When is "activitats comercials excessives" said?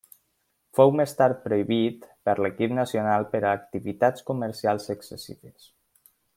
3.59-5.73